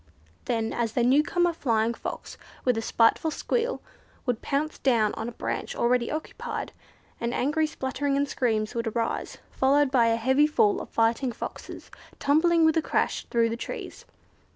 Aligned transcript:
Then 0.45 0.71
the 0.95 1.03
new 1.03 1.21
comer 1.21 1.53
Flying 1.53 1.93
Fox, 1.93 2.35
with 2.65 2.75
a 2.75 2.81
spiteful 2.81 3.29
squeal, 3.29 3.83
would 4.25 4.41
pounce 4.41 4.79
down 4.79 5.13
on 5.13 5.29
a 5.29 5.31
branch 5.31 5.75
already 5.75 6.09
occupied, 6.09 6.71
and 7.19 7.35
angry 7.35 7.67
spluttering 7.67 8.17
and 8.17 8.27
screams 8.27 8.73
would 8.73 8.87
arise, 8.87 9.37
followed 9.51 9.91
by 9.91 10.07
a 10.07 10.15
heavy 10.15 10.47
fall 10.47 10.81
of 10.81 10.89
fighting 10.89 11.31
Foxes 11.31 11.91
tumbling 12.17 12.65
with 12.65 12.75
a 12.77 12.81
crash 12.81 13.25
through 13.29 13.49
the 13.49 13.55
trees. 13.57 14.05